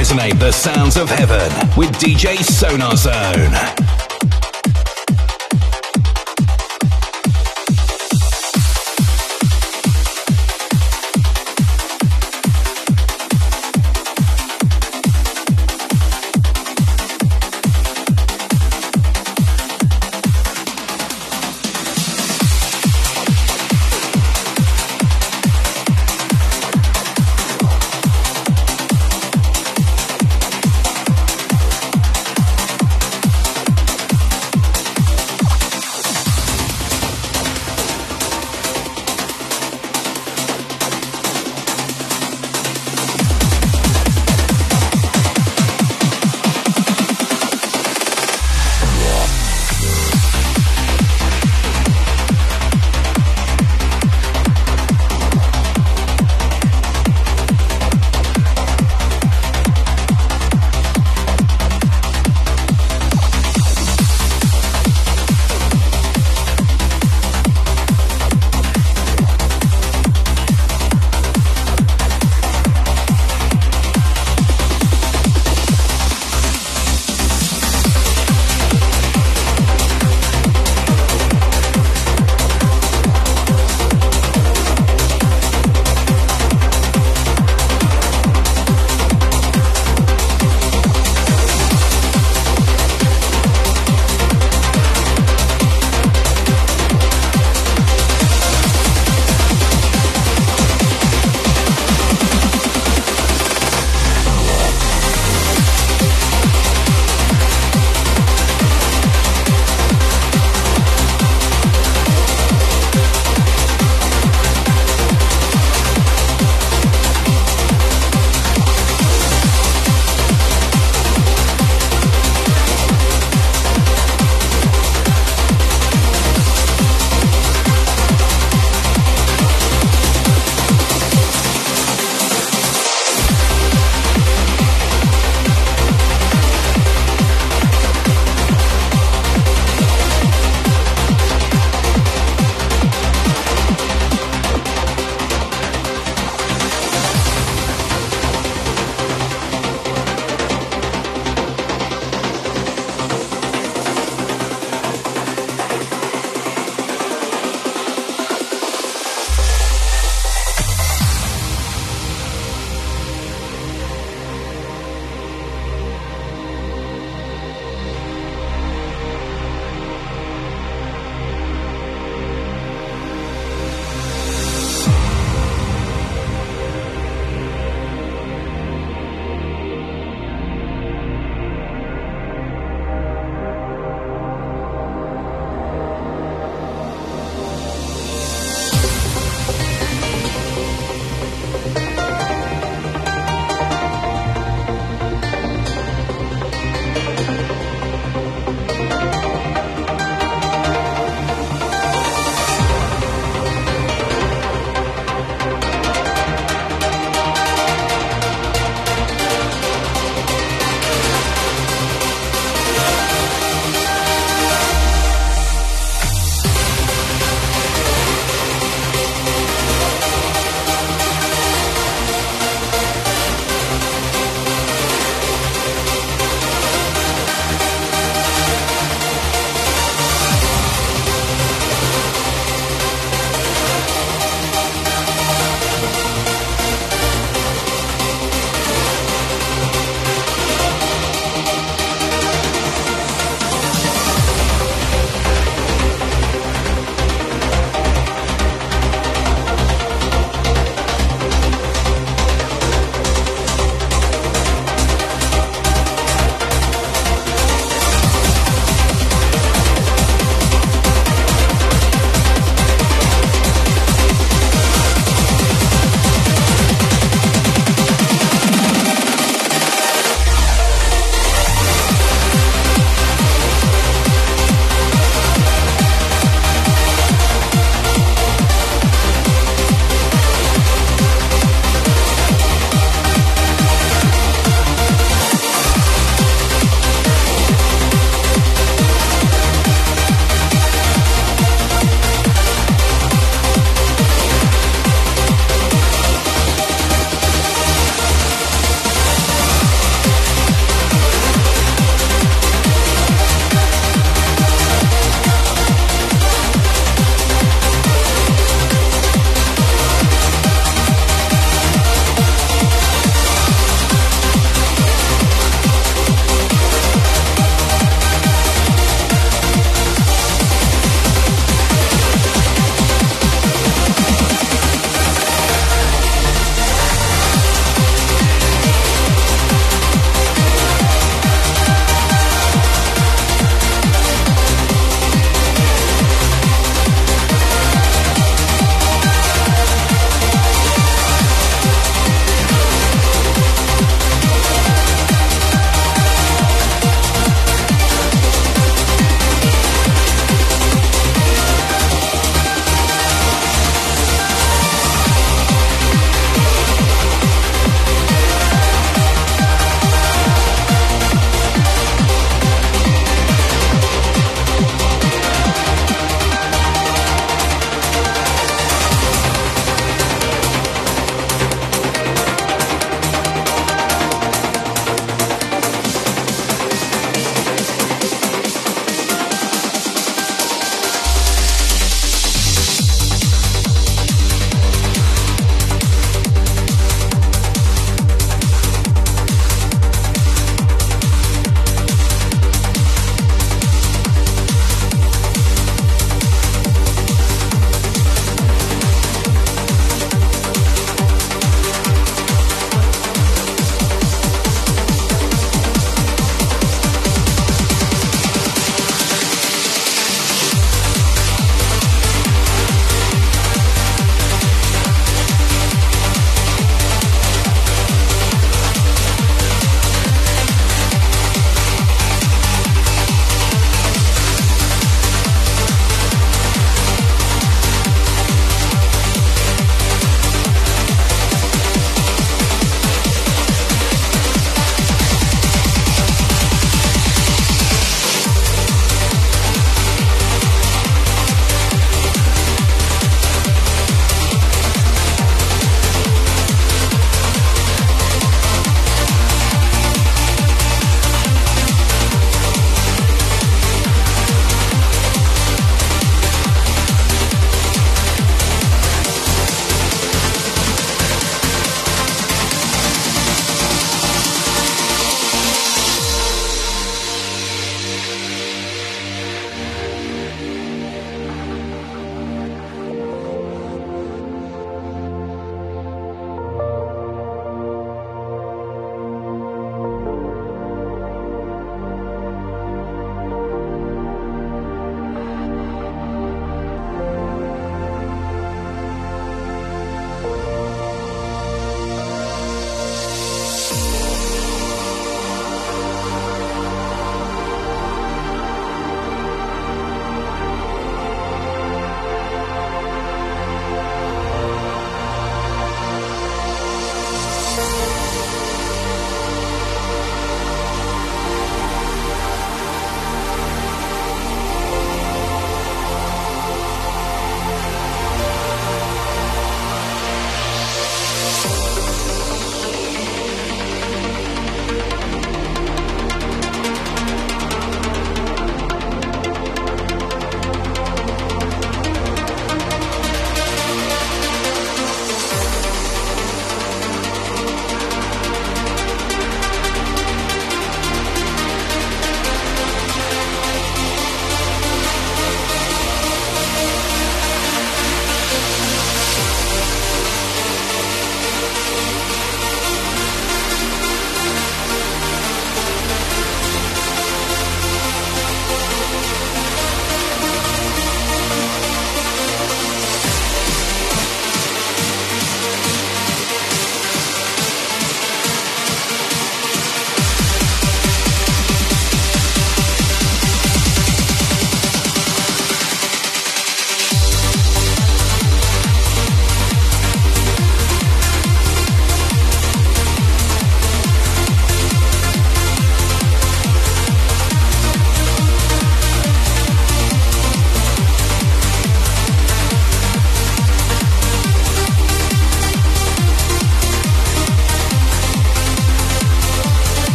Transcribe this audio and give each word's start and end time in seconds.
resonate 0.00 0.38
the 0.38 0.50
sounds 0.50 0.96
of 0.96 1.10
heaven 1.10 1.50
with 1.76 1.90
DJ 1.98 2.42
Sonar 2.42 2.96
Zone. 2.96 3.99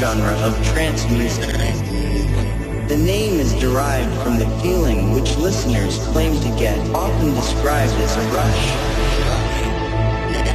Subgenre 0.00 0.32
of 0.42 0.66
trance 0.66 1.04
music. 1.10 1.50
The 2.88 2.96
name 2.96 3.38
is 3.38 3.52
derived 3.60 4.14
from 4.22 4.38
the 4.38 4.48
feeling 4.62 5.12
which 5.12 5.36
listeners 5.36 5.98
claim 6.08 6.32
to 6.40 6.48
get, 6.58 6.78
often 6.94 7.34
described 7.34 7.92
as 7.92 8.16
a 8.16 8.22
rush. 8.32 8.64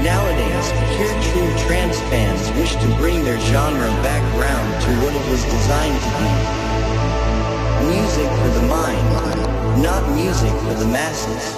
Nowadays, 0.02 0.68
pure 0.98 1.16
true 1.30 1.68
trance 1.68 2.00
fans 2.10 2.52
wish 2.58 2.74
to 2.74 2.88
bring 2.98 3.24
their 3.24 3.40
genre 3.40 3.90
back 4.02 4.24
round 4.34 4.82
to 4.84 4.90
what 5.06 5.14
it 5.14 5.30
was 5.30 5.44
designed 5.44 6.02
to 6.02 6.10
be. 6.18 6.32
Music 7.96 8.30
for 8.42 8.50
the 8.60 8.68
mind, 8.68 9.82
not 9.84 10.04
music 10.16 10.54
for 10.62 10.74
the 10.74 10.88
masses. 10.88 11.55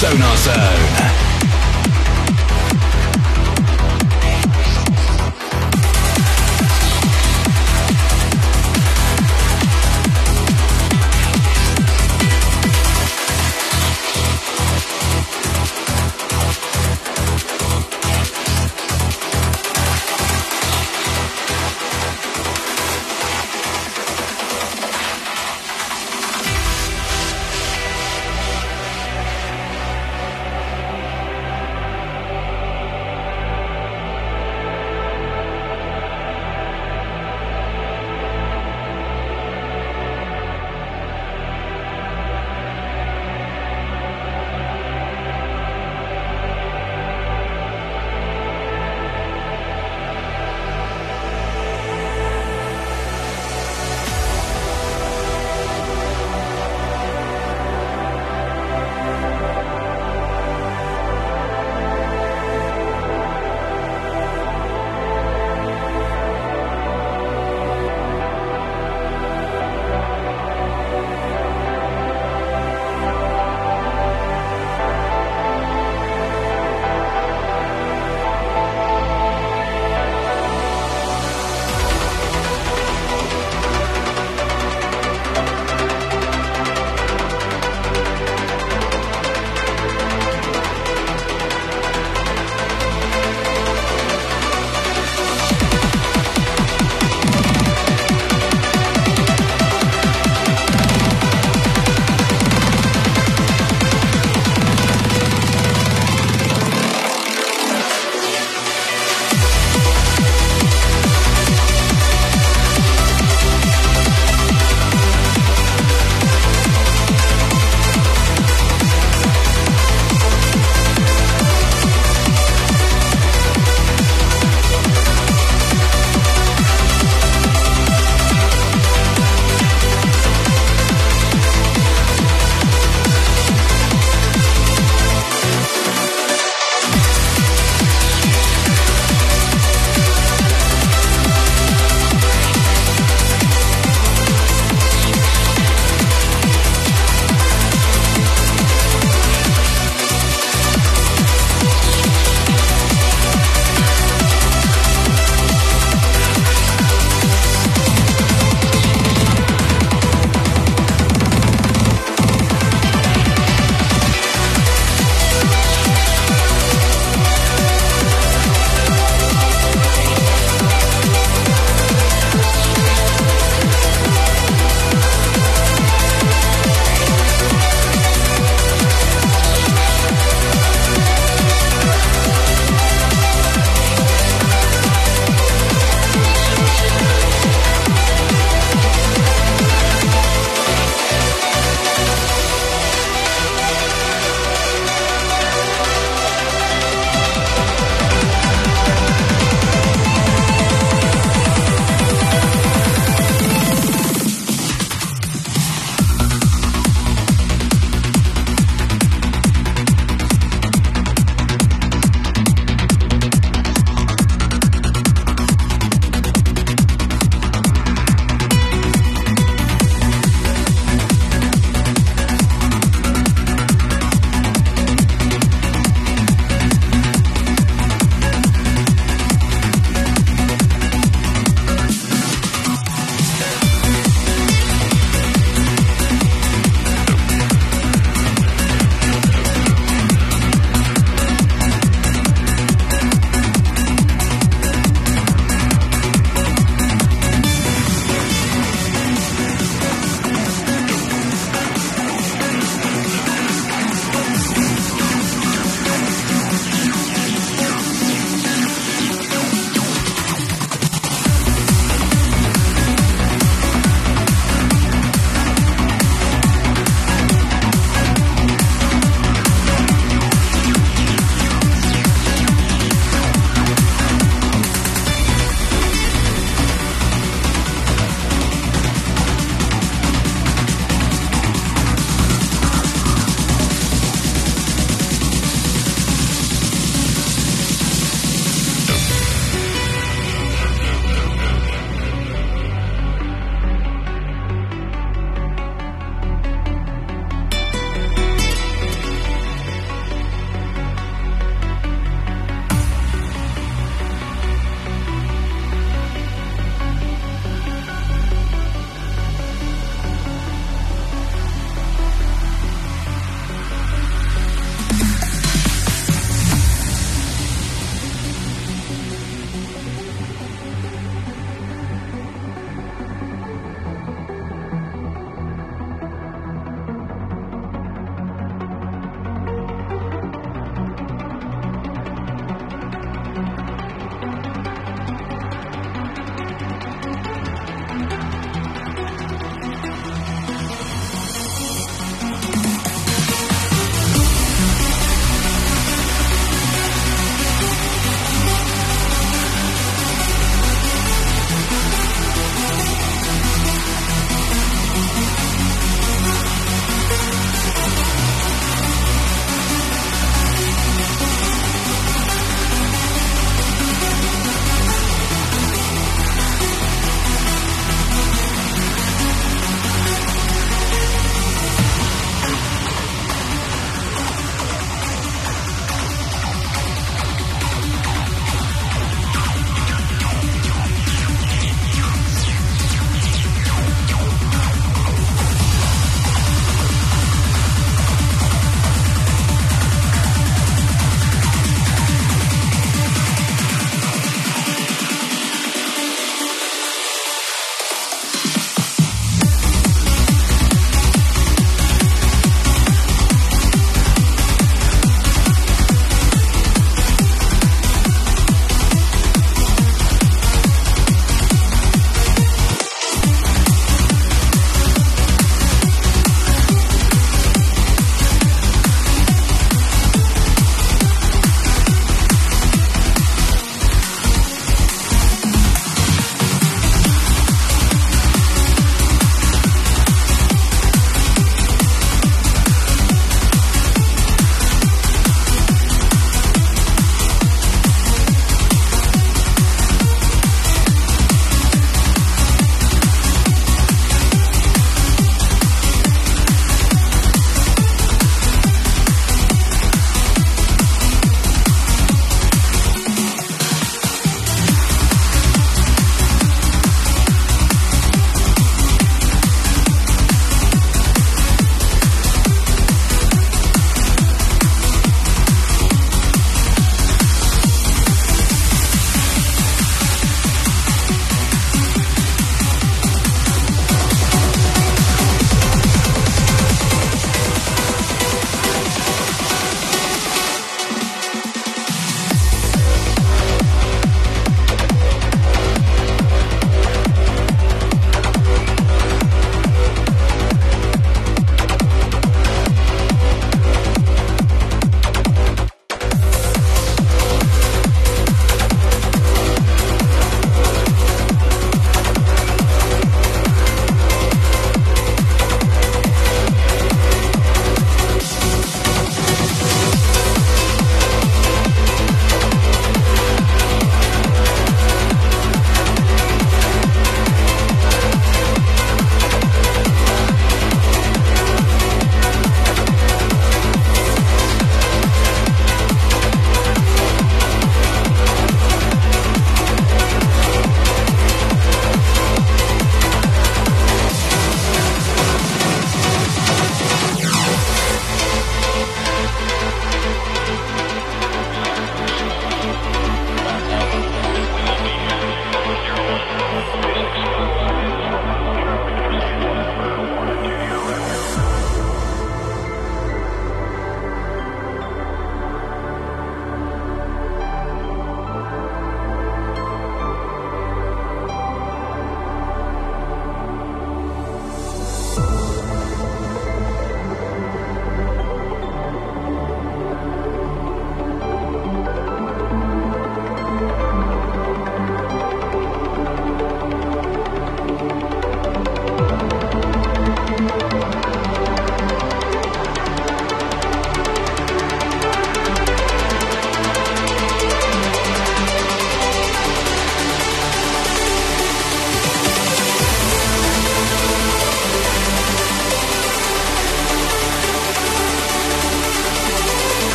Sonar 0.00 0.34
Zone. 0.38 0.99